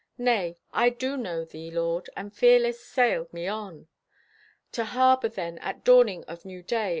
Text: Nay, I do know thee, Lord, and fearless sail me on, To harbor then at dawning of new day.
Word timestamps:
Nay, 0.17 0.57
I 0.73 0.89
do 0.89 1.15
know 1.15 1.45
thee, 1.45 1.69
Lord, 1.69 2.09
and 2.17 2.35
fearless 2.35 2.83
sail 2.83 3.27
me 3.31 3.45
on, 3.47 3.87
To 4.71 4.83
harbor 4.83 5.29
then 5.29 5.59
at 5.59 5.83
dawning 5.83 6.23
of 6.23 6.43
new 6.43 6.63
day. 6.63 6.89